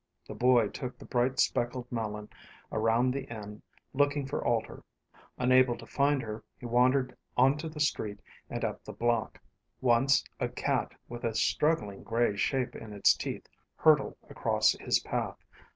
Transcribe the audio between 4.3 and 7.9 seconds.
Alter. Unable to find her, he wandered onto the